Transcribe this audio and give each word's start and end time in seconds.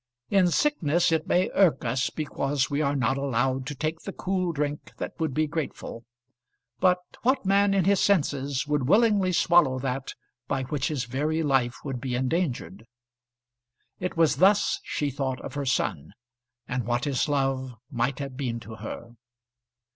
In 0.31 0.47
sickness 0.49 1.11
it 1.11 1.27
may 1.27 1.51
irk 1.51 1.85
us 1.85 2.09
because 2.09 2.71
we 2.71 2.81
are 2.81 2.95
not 2.95 3.17
allowed 3.17 3.67
to 3.67 3.75
take 3.75 3.99
the 3.99 4.11
cool 4.11 4.51
drink 4.51 4.93
that 4.97 5.11
would 5.19 5.31
be 5.31 5.45
grateful; 5.45 6.05
but 6.79 6.97
what 7.21 7.45
man 7.45 7.75
in 7.75 7.85
his 7.85 7.99
senses 7.99 8.65
would 8.65 8.87
willingly 8.89 9.31
swallow 9.31 9.77
that 9.77 10.15
by 10.47 10.63
which 10.63 10.87
his 10.87 11.03
very 11.05 11.43
life 11.43 11.75
would 11.83 12.01
be 12.01 12.15
endangered? 12.15 12.87
It 13.99 14.17
was 14.17 14.37
thus 14.37 14.79
she 14.83 15.11
thought 15.11 15.39
of 15.41 15.53
her 15.53 15.67
son, 15.67 16.13
and 16.67 16.87
what 16.87 17.05
his 17.05 17.29
love 17.29 17.75
might 17.91 18.17
have 18.17 18.35
been 18.35 18.59
to 18.61 18.77
her. 18.77 19.11